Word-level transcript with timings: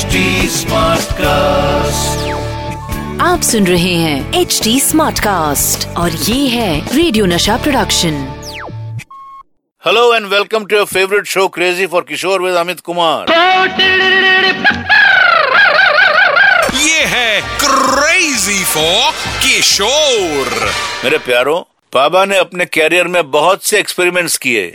Smart 0.00 1.12
cast 1.12 2.28
आप 3.22 3.40
सुन 3.40 3.66
रहे 3.66 3.92
हैं 3.94 4.40
एच 4.40 4.60
डी 4.64 4.78
स्मार्ट 4.80 5.18
कास्ट 5.18 5.86
और 5.98 6.10
ये 6.10 6.46
है 6.48 6.96
radio 6.96 7.26
Nasha 7.26 7.56
production 7.56 8.14
hello 9.84 10.14
and 10.14 10.26
welcome 10.26 10.64
to 10.64 10.76
येवरेट 10.76 11.26
show 11.26 11.46
crazy 11.48 11.86
for 11.86 12.04
Kishore 12.08 12.42
with 12.42 12.54
Amit 12.54 12.80
Kumar 12.80 13.32
ये 16.76 17.04
है 17.06 17.40
क्रेजी 17.40 18.62
फॉर 18.64 19.12
किशोर 19.42 20.70
मेरे 21.04 21.18
प्यारों 21.18 21.62
बाबा 21.94 22.24
ने 22.24 22.36
अपने 22.38 22.64
कैरियर 22.64 23.08
में 23.08 23.30
बहुत 23.30 23.64
से 23.64 23.78
एक्सपेरिमेंट्स 23.78 24.36
किए। 24.36 24.66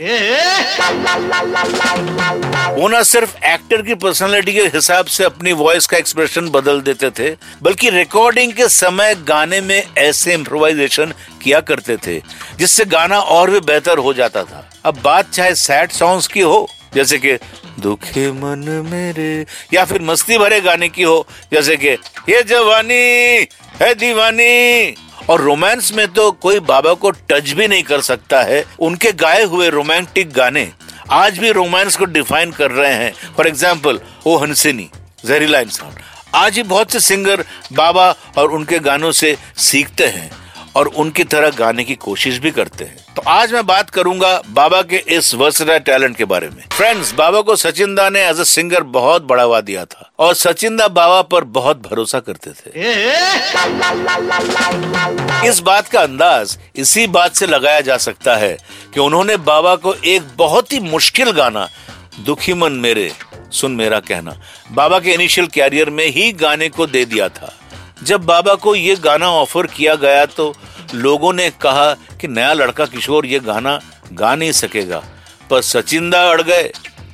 वो 2.74 2.88
न 2.88 3.02
सिर्फ़ 3.02 3.36
एक्टर 3.44 3.82
की 3.82 3.94
पर्सनालिटी 3.94 4.52
के 4.52 4.62
हिसाब 4.62 5.06
से 5.06 5.24
अपनी 5.24 5.52
वॉइस 5.52 5.86
का 5.86 5.96
एक्सप्रेशन 5.96 6.48
बदल 6.48 6.80
देते 6.80 7.10
थे, 7.10 7.36
बल्कि 7.62 7.90
रिकॉर्डिंग 7.90 8.52
के 8.52 8.68
समय 8.68 9.14
गाने 9.14 9.60
में 9.60 9.82
ऐसे 9.98 10.34
इम्प्रोवाइजेशन 10.34 11.14
किया 11.42 11.60
करते 11.60 11.96
थे, 11.96 12.18
जिससे 12.58 12.84
गाना 12.84 13.20
और 13.20 13.50
भी 13.50 13.60
बेहतर 13.60 13.98
हो 13.98 14.14
जाता 14.14 14.44
था। 14.44 14.70
अब 14.84 15.00
बात 15.04 15.30
चाहे 15.30 15.54
सैड 15.54 15.90
सॉन्ग्स 15.90 16.26
की 16.26 16.40
हो, 16.40 16.68
जैसे 16.94 17.18
कि 17.18 17.32
दुखे 17.80 18.32
मन 18.32 18.88
मेरे, 18.92 19.46
या 19.74 19.84
फिर 19.84 20.02
मस्ती 20.02 20.38
भरे 20.38 20.60
गाने 20.60 20.88
की 20.88 21.02
हो, 21.02 21.26
जैसे 21.52 21.76
कि 21.76 21.88
ये 22.28 22.42
जवानी 22.42 22.94
है 23.80 23.94
दीवानी। 23.94 24.94
और 25.30 25.40
रोमांस 25.40 25.92
में 25.92 26.06
तो 26.08 26.30
कोई 26.32 26.60
बाबा 26.62 26.92
को 26.94 27.10
टच 27.10 27.50
भी 27.50 27.68
नहीं 27.68 27.82
कर 27.82 28.00
सकता 28.02 28.42
है। 28.42 28.64
उनके 28.80 29.12
गाए 29.14 29.44
हुए 29.44 29.68
रोमांटिक 29.70 30.32
गाने 30.32 30.68
आज 31.12 31.38
भी 31.38 31.50
रोमांस 31.52 31.96
को 31.96 32.04
डिफाइन 32.06 32.52
कर 32.52 32.70
रहे 32.70 32.94
हैं। 32.94 33.12
फॉर 33.36 33.46
एग्ज़ाम्पल 33.46 34.00
ओ 34.26 34.36
हंसिनी, 34.36 34.88
जहरीला 35.24 35.60
इंसान। 35.60 35.94
आज 36.34 36.56
ही 36.56 36.62
बहुत 36.64 36.92
से 36.92 37.00
सिंगर 37.00 37.44
बाबा 37.72 38.14
और 38.38 38.52
उनके 38.52 38.78
गानों 38.80 39.12
से 39.12 39.36
सीखते 39.58 40.06
हैं। 40.06 40.30
और 40.76 40.86
उनकी 40.94 41.24
तरह 41.24 41.50
गाने 41.50 41.84
की 41.84 41.94
कोशिश 41.94 42.38
भी 42.38 42.50
करते 42.50 42.84
हैं। 42.84 43.14
तो 43.14 43.22
आज 43.22 43.52
मैं 43.52 43.64
बात 43.66 43.90
करूँगा 43.90 44.40
बाबा 44.50 44.80
के 44.82 44.96
इस 45.08 45.34
वर्सरा 45.34 45.76
टैलेंट 45.80 46.16
के 46.16 46.24
बारे 46.24 46.48
में। 46.48 46.62
फ्रेंड्स 46.72 47.12
बाबा 47.14 47.40
को 47.40 47.56
सचिन 47.56 47.94
दा 47.94 48.08
ने 48.08 48.20
एज 48.20 48.40
अ 48.40 48.44
सिंगर 48.44 48.82
बहुत 48.96 49.22
बढ़ावा 49.22 49.60
दिया 49.60 49.84
था 49.84 50.10
और 50.18 50.34
सचिन 50.34 50.76
दा 50.76 50.88
बाबा 50.90 51.20
पर 51.22 51.44
बहुत 51.56 51.82
भरोसा 51.82 52.20
करते 52.20 52.50
थे। 52.50 52.70
इस 55.48 55.60
बात 55.60 55.88
का 55.88 56.00
अंदाज 56.00 56.56
इसी 56.76 57.06
बात 57.08 57.34
से 57.34 57.46
लगाया 57.46 57.80
जा 57.80 57.96
सकता 57.98 58.36
है 58.36 58.56
कि 58.94 59.00
उन्होंने 59.00 59.36
बाबा 59.46 59.74
को 59.76 59.94
एक 59.94 60.22
बहुत 60.36 60.72
ही 60.72 60.80
मुश्किल 60.80 61.30
गाना, 61.32 61.68
दुखी 62.26 62.54
मन 62.54 62.72
मेरे, 62.72 63.10
सुन 63.52 63.72
मेरा 63.72 64.00
कहना, 64.00 64.40
बाबा 64.72 64.98
के 64.98 65.12
इनिशियल 65.14 65.46
कैरियर 65.46 65.90
में 65.90 66.06
ही 66.06 66.32
गाने 66.34 66.68
को 66.68 66.86
दे 66.86 67.04
दिया 67.04 67.28
था। 67.28 67.52
जब 68.06 68.24
बाबा 68.24 68.54
को 68.56 68.74
ये 68.74 68.94
गाना 68.98 69.28
ऑफ़र 69.32 69.66
किया 69.68 69.94
गया 69.96 70.24
तो 70.28 70.52
लोगों 70.94 71.32
ने 71.32 71.48
कहा 71.62 71.92
कि 72.20 72.28
नया 72.28 72.52
लड़का 72.52 72.86
किशोर 72.86 73.26
ये 73.26 73.40
गाना 73.42 73.80
गा 74.12 74.34
नहीं 74.34 74.52
सकेगा। 74.54 75.02
पर 75.50 75.62
सचिंदा 75.64 76.22
अड़ 76.30 76.42
गए। 76.42 76.62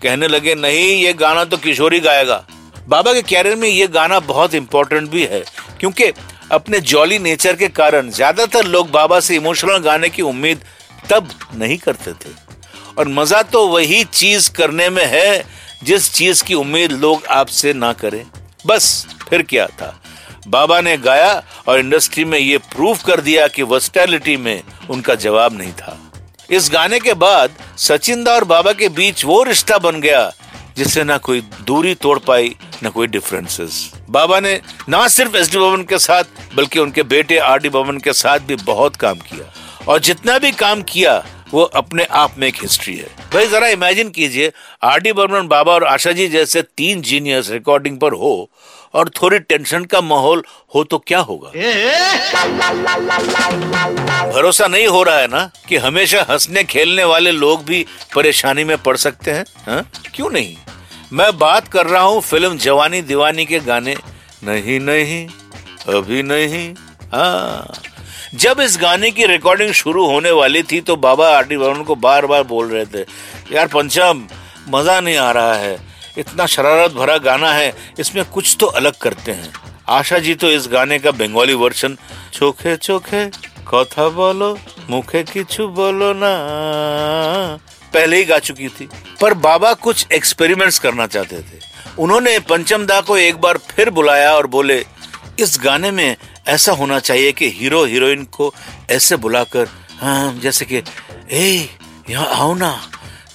कहने 0.03 0.29
लगे, 0.29 0.55
नहीं, 0.55 0.91
ये 0.97 1.13
गाना 1.15 1.45
तो 1.45 1.57
किशोर 1.59 1.95
ही 1.95 2.01
गाएगा। 2.01 2.45
बाबा 2.89 3.13
के 3.13 3.23
कैरियर 3.23 3.57
में 3.57 3.69
ये 3.69 3.87
गाना 3.89 4.19
बहुत 4.23 4.55
इंपॉर्टेंट 4.55 5.09
भी 5.11 5.25
है, 5.25 5.43
क्योंकि 5.81 6.13
अपने 6.53 6.81
जॉली 6.83 7.19
नेचर 7.21 7.57
के 7.57 7.69
कारण 7.71 8.11
ज़्यादातर 8.11 8.67
लोग 8.67 8.91
बाबा 8.91 9.21
से 9.21 9.37
इमोशनल 9.37 9.79
गाने 9.81 10.09
की 10.09 10.23
उम्मीद 10.25 10.65
तब 11.11 11.29
नहीं 11.55 11.79
करते 11.79 12.13
थे। 12.15 12.35
और 12.99 13.09
मज़ा 13.11 13.43
तो 13.45 13.67
वही 13.69 14.03
चीज़ 14.05 14.51
करने 14.53 14.89
में 14.91 15.05
है 15.07 15.45
जिस 15.83 16.13
चीज़ 16.15 16.45
की 16.45 16.55
उम्मीद 16.55 16.93
लोग 16.95 17.27
आपसे 17.31 17.73
ना 17.75 17.93
करें। 17.95 18.25
बस, 18.67 19.07
फिर 19.29 19.43
क्या 19.45 19.67
था? 19.69 19.99
बाबा 20.49 20.81
ने 20.81 20.97
गाया 20.97 21.43
और 21.69 21.79
इंडस्ट्री 21.79 22.25
में 22.25 22.39
ये 22.39 22.59
प्रूव 22.59 22.99
कर 23.07 23.21
दिया 23.21 23.47
कि 23.49 23.63
वर्सटैलिटी 23.63 24.37
में 24.37 24.63
उनका 24.91 25.15
जवाब 25.15 25.59
नहीं 25.59 25.73
था। 25.73 25.99
इस 26.51 26.71
गाने 26.73 26.99
के 27.01 27.15
बाद 27.15 27.51
सचिन 27.79 28.25
दा 28.25 28.35
और 28.35 28.45
बाबा 28.45 28.73
के 28.73 28.89
बीच 28.89 29.25
वो 29.25 29.43
रिश्ता 29.43 29.79
बन 29.79 30.01
गया, 30.01 30.33
जिससे 30.77 31.05
ना 31.05 31.17
कोई 31.19 31.41
दूरी 31.41 31.95
तोड़ 31.95 32.19
पाई, 32.19 32.55
ना 32.83 32.91
कोई 32.91 33.07
डिफरेंसेस 33.07 33.93
बाबा 34.11 34.41
ने 34.41 34.61
ना 34.89 35.07
सिर्फ़ 35.09 35.37
एस 35.37 35.51
डी 35.51 35.59
बमन 35.59 35.83
के 35.83 35.99
साथ, 35.99 36.25
बल्कि 36.55 36.79
उनके 36.79 37.03
बेटे 37.03 37.39
आर 37.39 37.59
डी 37.59 37.69
बमन 37.69 37.99
के 37.99 38.13
साथ 38.13 38.39
भी 38.39 38.57
बहुत 38.57 38.97
काम 38.97 39.19
किया। 39.21 39.53
और 39.89 39.99
जितना 39.99 40.39
भी 40.39 40.51
काम 40.53 40.83
किया, 40.83 41.25
वो 41.53 41.63
अपने 41.63 42.05
आप 42.05 42.35
में 42.39 42.47
एक 42.49 42.57
हिस्ट्री 42.63 42.97
है। 42.97 43.09
भाई, 43.35 43.47
जरा 43.47 43.67
इमेजिन 43.69 44.11
कीजिए 44.11 44.53
आर 44.83 45.01
डी 45.01 45.13
बर्मन 45.13 45.49
बाबा 45.49 45.73
और 45.73 45.85
आशा 45.85 46.13
जी 46.13 46.29
जैसे 46.29 46.63
तीन 46.63 47.03
जीनियस 47.03 47.51
रिकॉर्डिंग 47.51 47.99
पर 47.99 48.13
हो 48.13 48.51
और 48.95 49.09
थोड़ी 49.09 49.39
टेंशन 49.39 49.85
का 49.85 50.01
माहौल 50.01 50.43
हो 50.75 50.85
तो 50.85 50.99
क्या 50.99 51.19
होगा? 51.19 51.51
भरोसा 54.33 54.67
नहीं 54.67 54.87
हो 54.87 55.03
रहा 55.03 55.19
है 55.19 55.27
ना 55.27 55.51
कि 55.69 55.77
हमेशा 55.77 56.27
हंसने 56.31 56.65
खेलने 56.65 57.05
वाले 57.05 57.31
लोग 57.31 57.65
भी 57.65 57.87
परेशानी 58.15 58.65
में 58.65 58.77
पड़ 58.79 58.97
सकते 58.97 59.31
हैं? 59.31 59.45
हा? 59.69 59.83
क्यों 60.15 60.31
नहीं? 60.31 60.57
मैं 61.13 61.39
बात 61.39 61.69
कर 61.69 61.87
रहा 61.87 62.03
हूँ 62.03 62.21
फ़िल्म 62.21 62.59
जवानी 62.59 63.03
दीवानी 63.03 63.45
के 63.47 63.61
गाने। 63.61 63.97
नहीं 64.45 64.81
नहीं 64.81 65.27
अभी 65.97 66.23
नहीं। 66.23 66.75
हाँ। 67.13 67.73
जब 68.35 68.61
इस 68.61 68.79
गाने 68.79 69.11
की 69.11 69.27
रिकॉर्डिंग 69.27 69.73
शुरू 69.73 70.07
होने 70.07 70.31
वाली 70.31 70.63
थी 70.63 70.81
तो 70.81 70.97
बाबा 70.97 71.29
आर 71.37 71.47
डी 71.47 71.57
बर्मन 71.57 71.83
को 71.83 71.95
बार 71.95 72.27
बार 72.27 72.43
बोल 72.43 72.71
रहे 72.71 72.85
थे 72.85 73.05
यार 73.55 73.67
पंचम 73.67 74.23
मज़ा 74.69 75.01
नहीं 75.01 75.17
आ 75.17 75.31
रहा 75.31 75.55
है। 75.55 75.92
इतना 76.19 76.47
शरारत 76.47 76.93
भरा 76.93 77.17
गाना 77.19 77.53
है, 77.53 77.75
इसमें 77.99 78.25
कुछ 78.25 78.57
तो 78.61 78.67
अलग 78.67 78.97
करते 78.97 79.33
हैं। 79.33 79.53
आशा 79.89 80.19
जी 80.19 80.35
तो 80.35 80.51
इस 80.51 80.69
गाने 80.69 80.99
का 80.99 81.11
बंगाली 81.11 81.55
वर्जन, 81.55 81.97
चोखे 82.33 82.77
चोखे, 82.77 83.25
कथा 83.69 84.09
बोलो, 84.09 84.57
मुखे 84.91 85.23
किचु 85.23 85.67
बोलो 85.69 86.13
ना, 86.13 86.33
पहले 87.95 88.17
ही 88.17 88.25
गा 88.25 88.39
चुकी 88.39 88.69
थी। 88.69 88.89
पर 89.21 89.35
बाबा 89.35 89.73
कुछ 89.75 90.07
एक्सपेरिमेंट्स 90.13 90.79
करना 90.79 91.07
चाहते 91.07 91.39
थे। 91.39 91.61
उन्होंने 91.99 92.39
पंचम 92.39 92.87
दा 92.87 93.01
को 93.01 93.17
एक 93.17 93.37
बार 93.37 93.59
फिर 93.71 93.91
बुलाया 93.91 94.33
और 94.33 94.47
बोले, 94.47 94.85
इस 95.41 95.59
गाने 95.65 95.91
में 95.91 96.17
ऐसा 96.49 96.73
होना 96.73 96.99
चाहिए 96.99 97.33
कि 97.33 97.51
हीरो, 97.51 97.85
हीरोइन 97.85 98.25
को 98.25 98.53
ऐसे 98.91 99.17
बुलाकर 99.17 99.69
हाँ 100.01 100.35
जैसे 100.35 100.65
कि, 100.65 100.83
ए, 101.33 101.69
यहाँ 102.11 102.27
आओ 102.27 102.55
ना, 102.55 102.77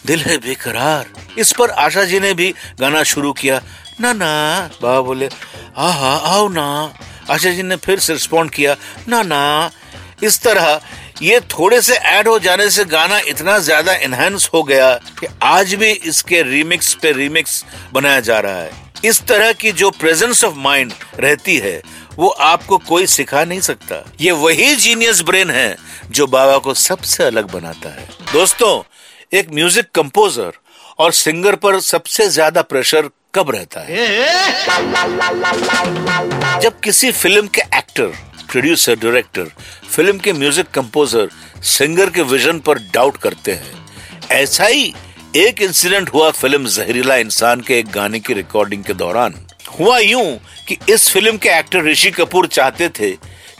दिल 0.06 0.20
है 0.20 0.38
बेकरार। 0.38 1.06
इस 1.38 1.52
पर 1.54 1.70
आशा 1.80 2.04
जी 2.04 2.20
ने 2.20 2.34
भी 2.34 2.54
गाना 2.80 3.04
शुरू 3.06 3.32
किया। 3.34 3.62
ना 4.02 4.14
ना 4.14 4.70
बाबा 4.82 5.02
बोले, 5.02 5.30
आहा, 5.78 6.16
आओ 6.28 6.48
ना। 6.50 6.94
आशा 7.30 7.50
जी 7.50 7.64
ने 7.64 7.76
फिर 7.78 8.00
से 8.00 8.14
रिस्पॉन्ड 8.14 8.52
किया 8.52 8.76
ना 9.08 9.22
ना 9.24 9.72
इस 10.24 10.42
तरह, 10.42 10.80
ये 11.22 11.40
थोड़े 11.52 11.82
से 11.82 11.96
ऐड 11.96 12.28
हो 12.28 12.38
जाने 12.40 12.70
से 12.70 12.84
गाना 12.86 13.20
इतना 13.28 13.58
ज़्यादा 13.60 13.94
एनहेंस 13.94 14.50
हो 14.54 14.62
गया 14.64 14.94
कि 15.20 15.28
आज 15.44 15.74
भी 15.74 15.92
इसके 15.92 16.42
रीमिक्स 16.44 16.94
पे 16.94 17.12
रीमिक्स 17.12 17.64
बनाया 17.94 18.20
जा 18.20 18.40
रहा 18.40 18.58
है। 18.58 18.86
इस 19.06 19.22
तरह 19.28 19.52
की 19.54 19.72
जो 19.72 19.90
प्रेजेंस 19.92 20.44
ऑफ़ 20.44 20.56
माइंड 20.58 20.94
रहती 21.20 21.58
है, 21.58 21.82
वो 22.18 22.28
आपको 22.28 22.78
कोई 22.80 23.06
सिखा 23.08 23.44
नहीं 23.44 23.62
सकता। 23.62 24.04
ये 24.22 24.32
वही 24.34 24.76
जीनियस 24.76 25.22
ब्रेन 25.22 25.50
है 25.52 25.76
जो 26.12 26.28
बाबा 26.28 26.58
को 26.58 26.74
सबसे 26.74 27.24
अलग 27.24 27.52
बनाता 27.52 27.90
है। 27.90 28.08
दोस्तों, 28.34 28.82
एक 29.34 29.52
म्यूज़िक 29.52 29.92
कंपोजर 29.96 30.52
और 31.00 31.12
सिंगर 31.14 31.56
पर 31.56 31.80
सबसे 31.80 32.28
ज़्यादा 32.30 32.62
प्रेशर 32.62 33.10
कब 33.36 33.50
रहता 33.52 33.82
है? 33.88 34.06
जब 36.62 36.80
किसी 36.84 37.12
फ़िल्म 37.12 37.48
के 37.48 37.62
एक्टर 37.78 38.08
प्रोड्यूसर 38.52 38.96
डायरेक्टर 38.96 39.52
फ़िल्म 39.92 40.18
के 40.20 40.34
म्यूज़िक 40.34 40.70
कंपोजर 40.74 41.30
सिंगर 41.66 42.10
के 42.10 42.22
विजन 42.32 42.60
पर 42.60 42.80
डाउट 42.94 43.18
करते 43.22 43.52
हैं। 43.52 43.86
ऐसा 44.32 44.66
ही 44.66 44.94
एक 45.36 45.62
इंसिडेंट 45.62 46.10
हुआ 46.14 46.32
फ़िल्म 46.32 46.66
जहरीला 46.68 47.16
इंसान 47.16 47.62
के 47.62 47.80
एक 47.80 47.92
गाने 47.92 48.20
की 48.20 48.34
रिकॉर्डिंग 48.34 48.84
के 48.84 48.94
दौरान। 48.94 49.34
हुआ 49.80 49.98
यूँ 50.00 50.40
कि 50.68 50.78
इस 50.90 51.10
फ़िल्म 51.12 51.38
के 51.38 51.50
एक्टर 51.60 51.84
ऋषि 51.92 52.12
कपूर 52.12 52.48
चाहते 52.48 52.90
थे 53.00 53.12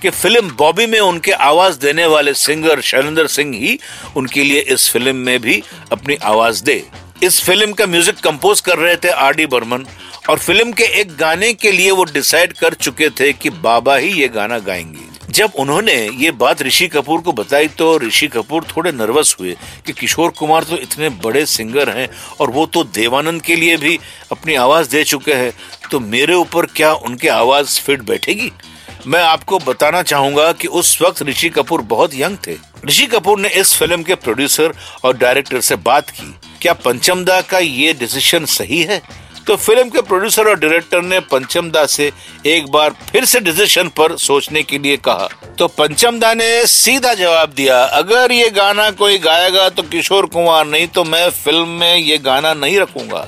कि 0.02 0.10
फ़िल्म 0.10 0.50
बॉबी 0.58 0.86
में 0.86 1.00
उनके 1.00 1.32
आवाज़ 1.32 1.80
देने 1.80 2.06
वाले 2.06 2.34
सिंगर 2.34 2.82
शैलेंद्र 2.82 3.28
सिंह 3.28 3.56
ही 3.58 3.80
उनके 4.18 4.44
लिए 4.44 4.60
इस 4.74 4.90
फ़िल्म 4.92 5.16
में 5.16 5.40
भी 5.42 5.64
अपनी 5.92 6.16
आवाज़ 6.24 6.64
दे। 6.64 6.84
इस 7.24 7.40
फ़िल्म 7.44 7.74
का 7.74 7.86
म्यूज़िक 7.86 8.20
कंपोज 8.20 8.60
कर 8.62 8.78
रहे 8.78 8.96
थे 8.96 9.10
आर 9.10 9.36
डी 9.36 9.46
बर्मन 9.46 9.86
और 10.30 10.40
फ़िल्म 10.40 10.72
के 10.72 10.84
एक 11.02 11.16
गाने 11.18 11.52
के 11.54 11.72
लिए 11.72 11.92
वो 11.92 12.04
डिसाइड 12.04 12.54
कर 12.54 12.74
चुके 12.74 13.10
थे 13.10 13.32
कि 13.34 13.50
बाबा 13.50 13.96
ही 13.96 14.10
ये 14.12 14.28
गाना 14.28 14.60
गाएँगे। 14.60 15.06
जब 15.30 15.52
उन्होंने 15.60 15.96
ये 16.18 16.32
बात 16.32 16.62
ऋषि 16.62 16.88
कपूर 16.88 17.22
को 17.22 17.32
बताई 17.34 17.68
तो 17.68 17.98
ऋषि 18.00 18.28
कपूर 18.28 18.64
थोड़े 18.66 18.92
नर्वस 18.92 19.36
हुए 19.40 19.56
कि 19.86 19.94
किशोर 19.94 20.30
कुमार 20.30 20.64
तो 20.64 20.78
इतने 20.78 21.10
बड़े 21.26 21.46
सिंगर 21.46 21.90
हैं 21.90 22.10
और 22.40 22.52
वो 22.52 22.66
तो 22.66 22.84
देवानंद 22.84 23.42
के 23.42 23.56
लिए 23.56 23.78
भी 23.78 24.00
अपनी 24.32 24.56
आवाज़ 24.56 24.90
दे 24.90 25.04
चुके 25.04 25.34
हैं। 25.34 25.52
तो 25.92 26.00
मेरे 26.00 26.34
ऊपर 26.34 26.66
क्या 26.66 26.94
उनकी 26.94 27.28
आवाज़ 27.28 27.80
फिट 27.82 28.02
बैठेगी? 28.02 28.52
मैं 29.08 29.22
आपको 29.22 29.60
बताना 29.60 30.02
चाहूँगा 30.04 30.52
कि 30.52 30.68
उस 30.68 31.02
वक्त 31.02 31.24
ऋषि 31.24 31.50
कपूर 31.50 31.82
बहुत 31.82 32.16
यंग 32.16 32.38
थे। 32.48 32.58
ऋषि 32.88 33.06
कपूर 33.06 33.40
ने 33.40 33.50
इस 33.50 33.76
फ़िल्म 33.76 34.04
के 34.04 34.16
प्रोड्यूसर 34.16 34.74
और 35.04 35.18
डायरेक्टर 35.18 35.62
से 35.62 35.76
बात 35.76 36.10
की। 36.10 36.34
क्या 36.62 36.74
पंचमदा 36.76 37.40
का 37.44 37.60
ये 37.60 37.94
डिसीज़न 37.94 38.46
सही 38.48 38.82
है? 38.84 39.02
तो 39.48 39.56
फ़िल्म 39.56 39.90
के 39.90 40.02
प्रोड्यूसर 40.02 40.48
और 40.50 40.56
डायरेक्टर 40.60 41.02
ने 41.02 41.20
पंचम 41.24 41.70
दा 41.72 41.86
से 41.86 42.12
एक 42.46 42.66
बार 42.72 42.96
फिर 43.12 43.26
से 43.26 43.40
डिसीज़न 43.40 43.88
पर 43.98 44.16
सोचने 44.18 44.64
के 44.64 44.78
लिए 44.78 44.98
कहा। 45.00 45.28
तो 45.60 45.68
पंचम 45.70 46.20
दा 46.20 46.34
ने 46.34 46.66
सीधा 46.68 47.14
जवाब 47.14 47.54
दिया, 47.54 47.78
अगर 47.78 48.32
ये 48.32 48.50
गाना 48.50 48.90
कोई 48.94 49.18
गाएगा 49.20 49.70
तो 49.70 49.84
किशोर 49.84 50.26
कुमार, 50.26 50.66
नहीं 50.66 50.88
तो 50.88 51.04
मैं 51.04 51.30
फ़िल्म 51.30 51.68
में 51.70 51.96
ये 51.96 52.18
गाना 52.18 52.54
नहीं 52.56 52.80
रखूँगा। 52.80 53.28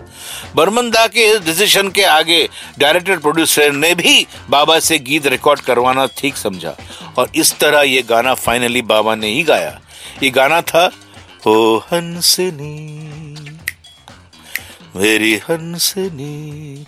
बर्मन 0.56 0.90
दा 0.90 1.06
के 1.08 1.26
इस 1.26 1.40
डिसीज़न 1.46 1.90
के 1.90 2.04
आगे 2.04 2.48
डायरेक्टर 2.80 3.18
प्रोड्यूसर 3.18 3.72
ने 3.74 3.94
भी 3.96 4.26
बाबा 4.50 4.80
से 4.80 5.00
गीत 5.00 5.28
रिकॉर्ड 5.28 5.60
करवाना 5.62 6.06
ठीक 6.18 6.38
समझा 6.38 6.76
और 7.18 7.32
इस 7.36 7.58
तरह 7.60 7.82
ये 7.82 8.02
गाना 8.10 8.34
फाइनली 8.36 8.82
बाबा 8.84 9.16
ने 9.16 9.28
ही 9.28 9.44
गाया। 9.44 9.80
ये 10.24 10.30
गाना 10.32 10.62
था 10.64 10.90
ओ 11.48 11.78
हंसनी 11.92 13.19
मेरी 15.00 15.36
हंसनी। 15.50 16.86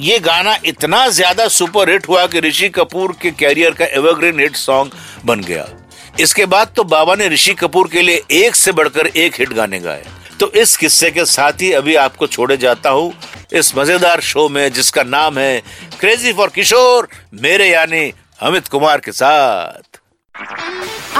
ये 0.00 0.18
गाना 0.20 0.56
इतना 0.66 1.06
ज़्यादा 1.10 1.46
सुपर 1.50 1.90
हिट 1.90 2.08
हुआ 2.08 2.26
कि 2.26 2.40
ऋषि 2.40 2.68
कपूर 2.70 3.16
के 3.22 3.30
कैरियर 3.32 3.74
का 3.74 3.84
एवरग्रीन 3.92 4.40
हिट 4.40 4.56
सॉन्ग 4.56 4.92
बन 5.24 5.40
गया। 5.42 5.66
इसके 6.20 6.46
बाद 6.46 6.72
तो 6.76 6.84
बाबा 6.86 7.14
ने 7.14 7.28
ऋषि 7.28 7.54
कपूर 7.54 7.88
के 7.88 8.02
लिए 8.02 8.22
एक 8.38 8.54
से 8.54 8.72
बढ़कर 8.72 9.06
एक 9.06 9.34
हिट 9.38 9.52
गाने 9.52 9.80
गाए। 9.80 10.04
तो 10.40 10.50
इस 10.52 10.76
किस्से 10.76 11.10
के 11.10 11.24
साथ 11.26 11.62
ही 11.62 11.72
अभी 11.72 11.94
आपको 11.96 12.26
छोड़े 12.26 12.56
जाता 12.56 12.90
हूँ 12.90 13.12
इस 13.52 13.76
मज़ेदार 13.76 14.20
शो 14.22 14.48
में 14.48 14.72
जिसका 14.72 15.02
नाम 15.04 15.38
है 15.38 15.62
क्रेजी 16.00 16.32
फॉर 16.32 16.50
किशोर 16.54 17.08
मेरे 17.42 17.70
यानी 17.70 18.12
अमित 18.42 18.68
कुमार 18.68 19.00
के 19.00 19.12
साथ। 19.12 19.91